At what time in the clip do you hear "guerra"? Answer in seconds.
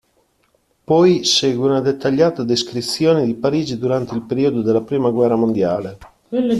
5.11-5.35